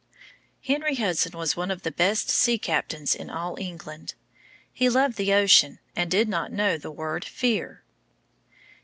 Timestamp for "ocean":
5.31-5.77